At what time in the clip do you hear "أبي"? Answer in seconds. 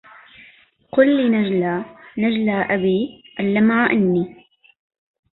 2.75-3.23